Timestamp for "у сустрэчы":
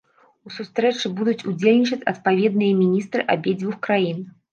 0.47-1.09